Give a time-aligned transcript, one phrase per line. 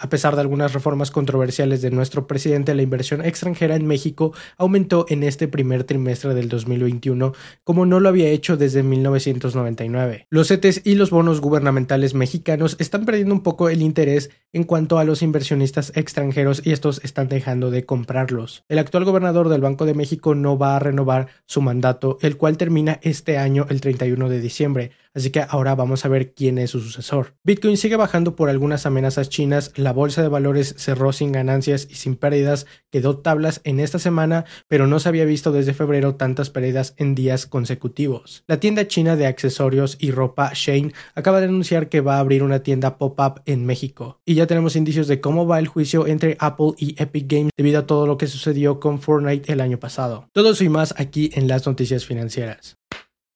[0.00, 5.06] A pesar de algunas reformas controversiales de nuestro presidente, la inversión extranjera en México aumentó
[5.08, 7.32] en este primer trimestre del 2021
[7.64, 10.28] como no lo había hecho desde 1999.
[10.30, 14.98] Los CETES y los bonos gubernamentales mexicanos están perdiendo un poco el interés en cuanto
[14.98, 18.62] a los inversionistas extranjeros y estos están dejando de comprarlos.
[18.68, 22.56] El actual gobernador del Banco de México no va a renovar su mandato, el cual
[22.56, 26.70] termina este año el 31 de diciembre, así que ahora vamos a ver quién es
[26.70, 27.34] su sucesor.
[27.44, 31.94] Bitcoin sigue bajando por algunas amenazas chinas, la bolsa de valores cerró sin ganancias y
[31.94, 36.50] sin pérdidas, quedó tablas en esta semana, pero no se había visto desde febrero tantas
[36.50, 38.44] pérdidas en días consecutivos.
[38.46, 42.42] La tienda china de accesorios y ropa Shane acaba de anunciar que va a abrir
[42.42, 44.20] una tienda pop-up en México.
[44.24, 47.80] Y ya tenemos indicios de cómo va el juicio entre Apple y Epic Games debido
[47.80, 50.28] a todo lo que sucedió con Fortnite el año pasado.
[50.32, 52.77] Todo eso y más aquí en las noticias financieras.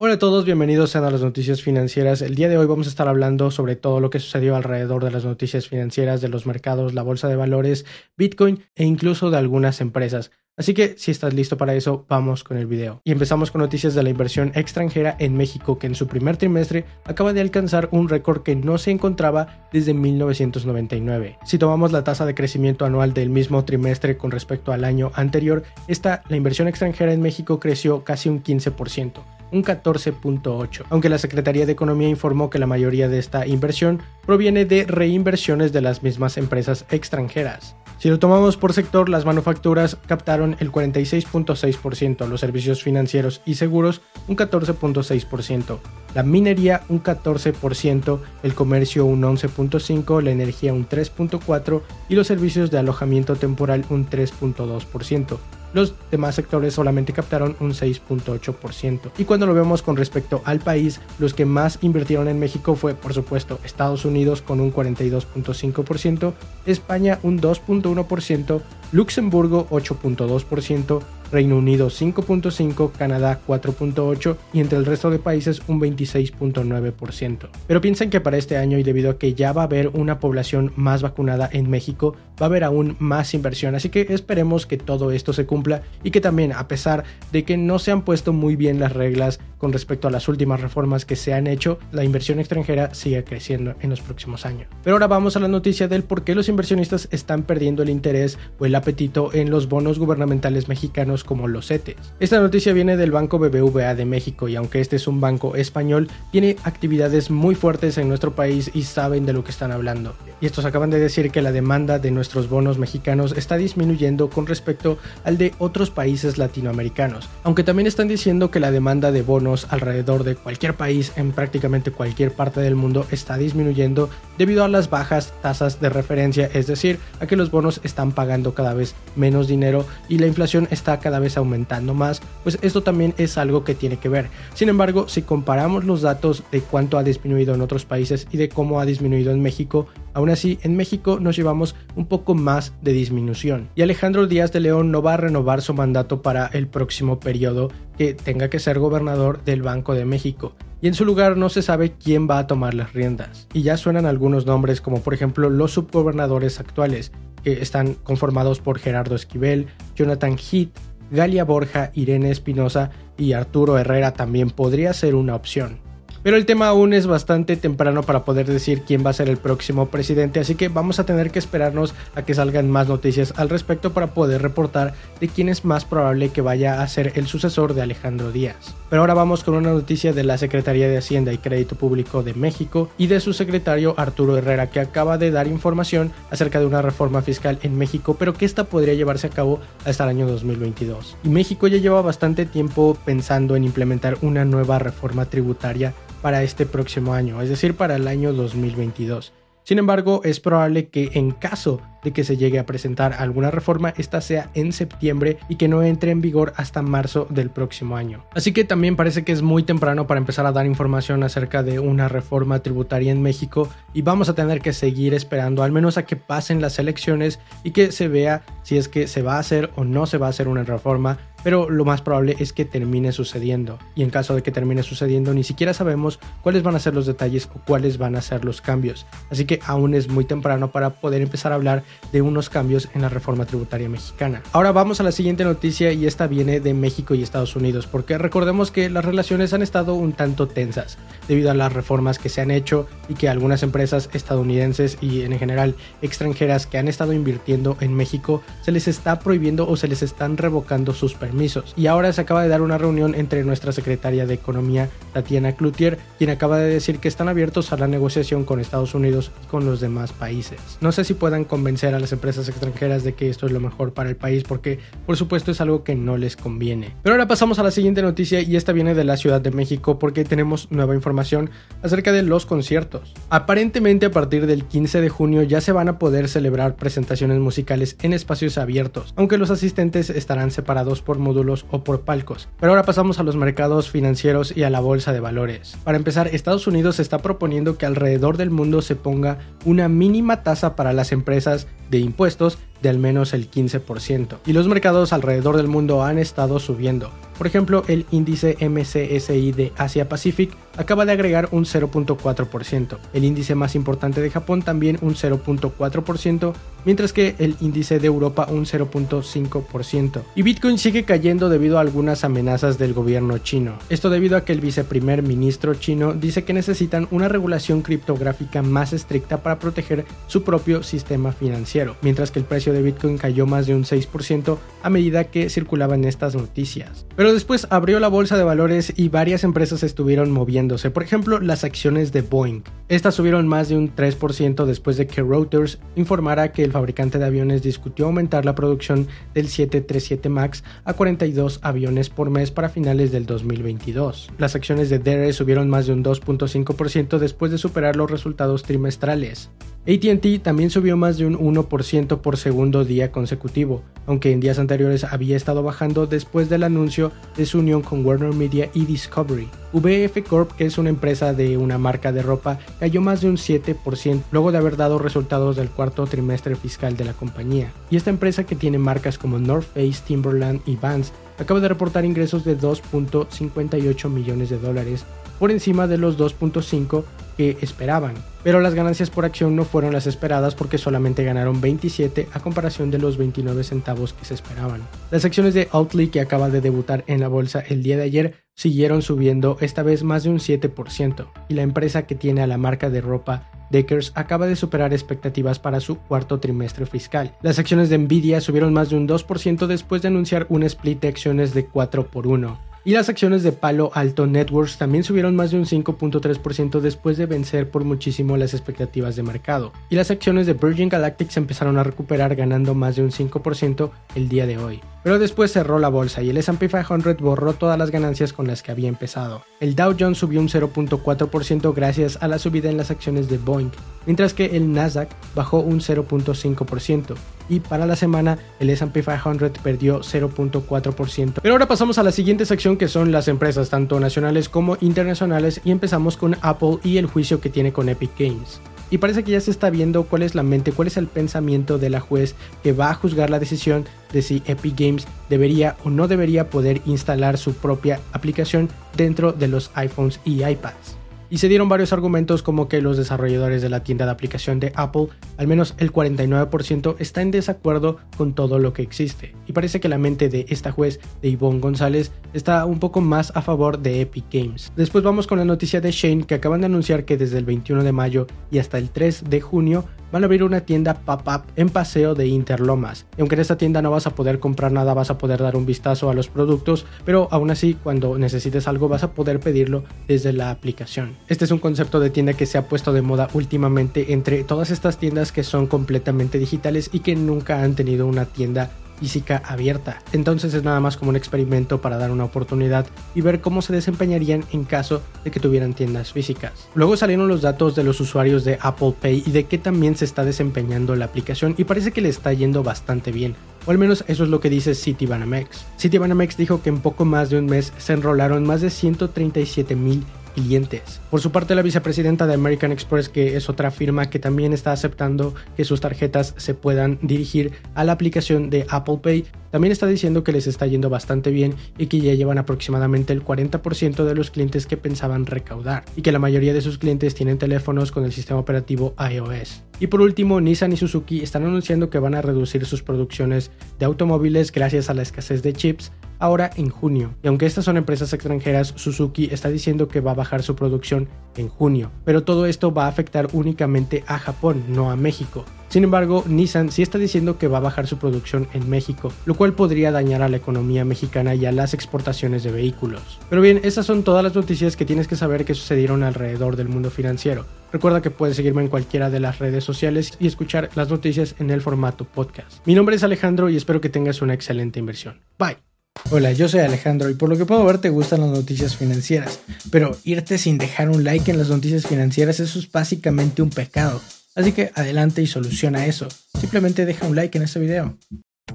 [0.05, 2.23] Hola a todos, bienvenidos a las noticias financieras.
[2.23, 5.13] El día de hoy vamos a estar hablando sobre todo lo que sucedió alrededor de
[5.13, 7.87] las noticias financieras, de los mercados, la bolsa de valores,
[8.17, 10.33] Bitcoin e incluso de algunas empresas.
[10.57, 13.01] Así que si estás listo para eso, vamos con el video.
[13.05, 16.85] Y empezamos con noticias de la inversión extranjera en México, que en su primer trimestre
[17.05, 21.39] acaba de alcanzar un récord que no se encontraba desde 1999.
[21.45, 25.63] Si tomamos la tasa de crecimiento anual del mismo trimestre con respecto al año anterior,
[25.87, 31.67] esta, la inversión extranjera en México creció casi un 15% un 14.8, aunque la Secretaría
[31.67, 36.37] de Economía informó que la mayoría de esta inversión proviene de reinversiones de las mismas
[36.37, 37.77] empresas extranjeras.
[38.03, 44.01] Si lo tomamos por sector, las manufacturas captaron el 46.6%, los servicios financieros y seguros
[44.27, 45.79] un 14.6%,
[46.13, 52.73] la minería un 14%, el comercio un 11.5%, la energía un 3.4% y los servicios
[52.73, 55.39] de alojamiento temporal un 3.2%.
[55.73, 59.13] Los demás sectores solamente captaron un 6.8%.
[59.19, 62.95] Y cuando lo vemos con respecto al país, los que más invirtieron en México fue,
[62.95, 66.33] por supuesto, Estados Unidos con un 42.5%,
[66.67, 68.61] España un 2.1%,
[68.93, 71.03] Luxemburgo 8.2%,
[71.33, 77.49] Reino Unido 5.5%, Canadá 4.8% y entre el resto de países un 26.9%.
[77.67, 80.21] Pero piensen que para este año y debido a que ya va a haber una
[80.21, 84.77] población más vacunada en México, va a haber aún más inversión, así que esperemos que
[84.77, 88.33] todo esto se cumpla y que también a pesar de que no se han puesto
[88.33, 92.03] muy bien las reglas con respecto a las últimas reformas que se han hecho, la
[92.03, 94.67] inversión extranjera siga creciendo en los próximos años.
[94.83, 98.39] Pero ahora vamos a la noticia del por qué los inversionistas están perdiendo el interés
[98.59, 101.97] o el apetito en los bonos gubernamentales mexicanos como los CETES.
[102.19, 106.09] Esta noticia viene del Banco BBVA de México y aunque este es un banco español,
[106.33, 110.17] tiene actividades muy fuertes en nuestro país y saben de lo que están hablando.
[110.43, 114.49] Y estos acaban de decir que la demanda de nuestros bonos mexicanos está disminuyendo con
[114.49, 119.69] respecto al de otros países latinoamericanos, aunque también están diciendo que la demanda de bonos
[119.71, 124.91] alrededor de cualquier país en prácticamente cualquier parte del mundo está disminuyendo debido a las
[124.91, 129.47] bajas tasas de referencia, es decir, a que los bonos están pagando cada vez menos
[129.47, 133.77] dinero y la inflación está cada vez aumentando más, pues esto también es algo que
[133.77, 134.29] tiene que ver.
[134.55, 138.49] Sin embargo, si comparamos los datos de cuánto ha disminuido en otros países y de
[138.49, 142.93] cómo ha disminuido en México, Aún así, en México nos llevamos un poco más de
[142.93, 143.69] disminución.
[143.75, 147.71] Y Alejandro Díaz de León no va a renovar su mandato para el próximo periodo
[147.97, 150.55] que tenga que ser gobernador del Banco de México.
[150.81, 153.47] Y en su lugar no se sabe quién va a tomar las riendas.
[153.53, 157.13] Y ya suenan algunos nombres como por ejemplo los subgobernadores actuales,
[157.45, 160.77] que están conformados por Gerardo Esquivel, Jonathan Heath,
[161.13, 165.79] Galia Borja, Irene Espinosa y Arturo Herrera también podría ser una opción.
[166.23, 169.39] Pero el tema aún es bastante temprano para poder decir quién va a ser el
[169.39, 173.49] próximo presidente, así que vamos a tener que esperarnos a que salgan más noticias al
[173.49, 177.75] respecto para poder reportar de quién es más probable que vaya a ser el sucesor
[177.75, 178.75] de Alejandro Díaz.
[178.89, 182.35] Pero ahora vamos con una noticia de la Secretaría de Hacienda y Crédito Público de
[182.35, 186.83] México y de su secretario Arturo Herrera, que acaba de dar información acerca de una
[186.83, 191.17] reforma fiscal en México, pero que esta podría llevarse a cabo hasta el año 2022.
[191.25, 196.65] Y México ya lleva bastante tiempo pensando en implementar una nueva reforma tributaria para este
[196.65, 199.33] próximo año, es decir, para el año 2022.
[199.65, 203.95] Sin embargo, es probable que en caso de que se llegue a presentar alguna reforma,
[203.97, 208.25] esta sea en septiembre y que no entre en vigor hasta marzo del próximo año.
[208.35, 211.79] Así que también parece que es muy temprano para empezar a dar información acerca de
[211.79, 216.05] una reforma tributaria en México y vamos a tener que seguir esperando al menos a
[216.05, 219.71] que pasen las elecciones y que se vea si es que se va a hacer
[219.77, 223.13] o no se va a hacer una reforma pero lo más probable es que termine
[223.13, 223.79] sucediendo.
[223.95, 227.07] Y en caso de que termine sucediendo, ni siquiera sabemos cuáles van a ser los
[227.07, 229.07] detalles o cuáles van a ser los cambios.
[229.31, 233.03] Así que aún es muy temprano para poder empezar a hablar de unos cambios en
[233.03, 234.43] la reforma tributaria mexicana.
[234.53, 238.19] Ahora vamos a la siguiente noticia y esta viene de México y Estados Unidos, porque
[238.19, 240.99] recordemos que las relaciones han estado un tanto tensas
[241.29, 245.39] debido a las reformas que se han hecho y que algunas empresas estadounidenses y en
[245.39, 250.03] general extranjeras que han estado invirtiendo en México se les está prohibiendo o se les
[250.03, 251.73] están revocando sus permisos.
[251.77, 255.99] Y ahora se acaba de dar una reunión entre nuestra secretaria de Economía, Tatiana Cloutier,
[256.19, 259.65] quien acaba de decir que están abiertos a la negociación con Estados Unidos y con
[259.65, 260.61] los demás países.
[260.81, 263.93] No sé si puedan convencer a las empresas extranjeras de que esto es lo mejor
[263.93, 266.95] para el país porque por supuesto es algo que no les conviene.
[267.03, 269.99] Pero ahora pasamos a la siguiente noticia y esta viene de la Ciudad de México
[269.99, 271.51] porque tenemos nueva información
[271.83, 273.15] acerca de los conciertos.
[273.31, 277.97] Aparentemente a partir del 15 de junio ya se van a poder celebrar presentaciones musicales
[278.03, 282.49] en espacios abiertos, aunque los asistentes estarán separados por módulos o por palcos.
[282.61, 285.77] Pero ahora pasamos a los mercados financieros y a la bolsa de valores.
[285.85, 290.77] Para empezar, Estados Unidos está proponiendo que alrededor del mundo se ponga una mínima tasa
[290.77, 294.39] para las empresas de impuestos de al menos el 15%.
[294.47, 297.11] Y los mercados alrededor del mundo han estado subiendo.
[297.39, 303.55] Por ejemplo, el índice MCSI de Asia Pacific acaba de agregar un 0.4%, el índice
[303.55, 306.53] más importante de Japón también un 0.4%,
[306.85, 310.23] mientras que el índice de Europa un 0.5%.
[310.35, 313.75] Y Bitcoin sigue cayendo debido a algunas amenazas del gobierno chino.
[313.89, 318.93] Esto debido a que el viceprimer ministro chino dice que necesitan una regulación criptográfica más
[318.93, 323.67] estricta para proteger su propio sistema financiero, mientras que el precio de Bitcoin cayó más
[323.67, 327.07] de un 6% a medida que circulaban estas noticias.
[327.15, 331.65] Pero después abrió la bolsa de valores y varias empresas estuvieron moviéndose, por ejemplo las
[331.65, 332.63] acciones de Boeing.
[332.89, 337.27] Estas subieron más de un 3% después de que Reuters informara que el fabricante de
[337.27, 343.13] aviones discutió aumentar la producción del 737 MAX a 42 aviones por mes para finales
[343.13, 344.31] del 2022.
[344.39, 349.51] Las acciones de Dare subieron más de un 2.5% después de superar los resultados trimestrales.
[349.85, 355.05] ATT también subió más de un 1% por segundo día consecutivo, aunque en días anteriores
[355.05, 359.49] había estado bajando después del anuncio de su unión con Warner Media y Discovery.
[359.73, 363.37] VF Corp, que es una empresa de una marca de ropa, cayó más de un
[363.37, 367.73] 7% luego de haber dado resultados del cuarto trimestre fiscal de la compañía.
[367.91, 372.05] Y esta empresa que tiene marcas como North Face, Timberland y Vans acaba de reportar
[372.05, 375.05] ingresos de 2.58 millones de dólares
[375.39, 377.05] por encima de los 2.5
[377.37, 378.15] que esperaban.
[378.43, 382.91] Pero las ganancias por acción no fueron las esperadas porque solamente ganaron 27 a comparación
[382.91, 384.83] de los 29 centavos que se esperaban.
[385.11, 388.35] Las acciones de Outly que acaba de debutar en la bolsa el día de ayer
[388.55, 392.59] siguieron subiendo esta vez más de un 7% y la empresa que tiene a la
[392.59, 397.35] marca de ropa Deckers acaba de superar expectativas para su cuarto trimestre fiscal.
[397.43, 401.09] Las acciones de Nvidia subieron más de un 2% después de anunciar un split de
[401.09, 402.72] acciones de 4 por 1.
[402.85, 407.27] Y las acciones de Palo Alto Networks también subieron más de un 5.3% después de
[407.27, 409.73] vencer por muchísimo las expectativas de mercado.
[409.89, 413.91] Y las acciones de Virgin Galactic se empezaron a recuperar ganando más de un 5%
[414.17, 414.81] el día de hoy.
[415.05, 418.63] Pero después cerró la bolsa y el SP 500 borró todas las ganancias con las
[418.63, 419.43] que había empezado.
[419.61, 423.71] El Dow Jones subió un 0.4% gracias a la subida en las acciones de Boeing,
[424.07, 427.15] mientras que el Nasdaq bajó un 0.5%
[427.49, 431.35] y para la semana el S&P 500 perdió 0.4%.
[431.43, 435.61] Pero ahora pasamos a la siguiente sección que son las empresas tanto nacionales como internacionales
[435.65, 438.61] y empezamos con Apple y el juicio que tiene con Epic Games.
[438.91, 441.79] Y parece que ya se está viendo cuál es la mente, cuál es el pensamiento
[441.79, 445.89] de la juez que va a juzgar la decisión de si Epic Games debería o
[445.89, 451.02] no debería poder instalar su propia aplicación dentro de los iPhones y iPads
[451.33, 454.71] y se dieron varios argumentos como que los desarrolladores de la tienda de aplicación de
[454.77, 455.07] Apple,
[455.39, 459.35] al menos el 49%, está en desacuerdo con todo lo que existe.
[459.47, 463.35] Y parece que la mente de esta juez, de Yvonne González, está un poco más
[463.35, 464.75] a favor de Epic Games.
[464.77, 467.83] Después vamos con la noticia de Shane que acaban de anunciar que desde el 21
[467.83, 471.71] de mayo y hasta el 3 de junio van a abrir una tienda pop-up en
[471.71, 473.07] Paseo de Interlomas.
[473.17, 475.57] Y aunque en esta tienda no vas a poder comprar nada, vas a poder dar
[475.57, 479.85] un vistazo a los productos, pero aún así cuando necesites algo vas a poder pedirlo
[480.07, 481.17] desde la aplicación.
[481.29, 484.71] Este es un concepto de tienda que se ha puesto de moda últimamente entre todas
[484.71, 490.01] estas tiendas que son completamente digitales y que nunca han tenido una tienda física abierta.
[490.13, 493.73] Entonces es nada más como un experimento para dar una oportunidad y ver cómo se
[493.73, 496.53] desempeñarían en caso de que tuvieran tiendas físicas.
[496.75, 500.05] Luego salieron los datos de los usuarios de Apple Pay y de que también se
[500.05, 503.35] está desempeñando la aplicación y parece que le está yendo bastante bien.
[503.67, 505.67] O al menos eso es lo que dice Citibanamex.
[505.79, 510.05] Citibanamex dijo que en poco más de un mes se enrolaron más de 137 mil
[510.35, 511.01] clientes.
[511.11, 514.73] Por su parte, la vicepresidenta de American Express, que es otra firma que también está
[514.73, 519.87] aceptando que sus tarjetas se puedan dirigir a la aplicación de Apple Pay, también está
[519.87, 524.15] diciendo que les está yendo bastante bien y que ya llevan aproximadamente el 40% de
[524.15, 528.05] los clientes que pensaban recaudar y que la mayoría de sus clientes tienen teléfonos con
[528.05, 529.63] el sistema operativo iOS.
[529.79, 533.85] Y por último, Nissan y Suzuki están anunciando que van a reducir sus producciones de
[533.85, 537.15] automóviles gracias a la escasez de chips ahora en junio.
[537.23, 541.09] Y aunque estas son empresas extranjeras, Suzuki está diciendo que va a bajar su producción
[541.37, 541.91] en junio.
[542.05, 545.45] Pero todo esto va a afectar únicamente a Japón, no a México.
[545.69, 549.35] Sin embargo, Nissan sí está diciendo que va a bajar su producción en México, lo
[549.35, 553.19] cual podría dañar a la economía mexicana y a las exportaciones de vehículos.
[553.31, 556.69] Pero bien, esas son todas las noticias que tienes que saber que sucedieron alrededor del
[556.69, 557.47] mundo financiero.
[557.73, 561.51] Recuerda que puedes seguirme en cualquiera de las redes sociales y escuchar las noticias en
[561.51, 562.65] el formato podcast.
[562.67, 565.23] Mi nombre es Alejandro y espero que tengas una excelente inversión.
[565.39, 565.72] Bye.
[566.11, 569.41] Hola, yo soy Alejandro y por lo que puedo ver te gustan las noticias financieras,
[569.71, 574.01] pero irte sin dejar un like en las noticias financieras eso es básicamente un pecado.
[574.35, 576.09] Así que adelante y soluciona eso.
[576.39, 577.97] Simplemente deja un like en este video.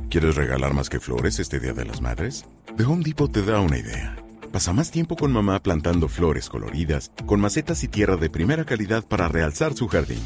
[0.09, 2.45] ¿Quieres regalar más que flores este Día de las Madres?
[2.77, 4.15] The Home Depot te da una idea.
[4.51, 9.03] Pasa más tiempo con mamá plantando flores coloridas, con macetas y tierra de primera calidad
[9.03, 10.21] para realzar su jardín.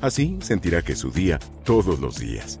[0.00, 2.60] Así sentirá que es su día todos los días.